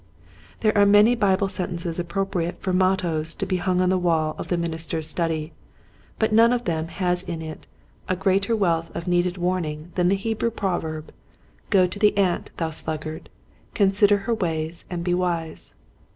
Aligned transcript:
There 0.61 0.75
are 0.75 0.83
many 0.87 1.13
Bible 1.13 1.47
sen 1.47 1.77
tences 1.77 1.99
appropriate 1.99 2.59
for 2.59 2.73
mottoes 2.73 3.35
to 3.35 3.45
be 3.45 3.57
hung 3.57 3.81
on 3.81 3.89
the 3.89 3.99
wall 3.99 4.33
of 4.39 4.47
the 4.47 4.57
minister's 4.57 5.05
study, 5.05 5.53
but 6.17 6.33
not 6.33 6.49
one 6.49 6.63
them 6.63 6.87
has 6.87 7.21
in 7.21 7.39
it 7.43 7.67
a 8.09 8.15
greater 8.15 8.53
The 8.55 8.59
Foremost 8.61 8.87
of 8.95 9.05
the 9.05 9.11
Demons. 9.21 9.25
43 9.25 9.25
wealth 9.27 9.27
of 9.27 9.27
needed 9.27 9.37
warning 9.77 9.91
than 9.93 10.07
the 10.07 10.15
Hebrew 10.15 10.49
proverb 10.49 11.11
—•'Go 11.69 11.85
to 11.85 11.99
the 11.99 12.17
ant, 12.17 12.49
thou 12.57 12.71
sluggard, 12.71 13.29
Consider 13.75 14.17
her 14.25 14.33
ways 14.33 14.85
and 14.89 15.03
be 15.03 15.13
wise." 15.13 15.75